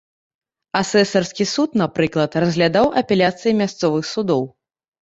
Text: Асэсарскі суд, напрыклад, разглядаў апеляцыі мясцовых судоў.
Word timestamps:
Асэсарскі 0.79 1.47
суд, 1.53 1.77
напрыклад, 1.83 2.31
разглядаў 2.45 2.85
апеляцыі 3.05 3.57
мясцовых 3.63 4.03
судоў. 4.17 4.43